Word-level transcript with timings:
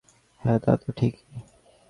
হ্যাঁ, 0.41 0.59
তা 0.59 0.71
তো 0.77 0.89
ঠিকই। 0.91 1.21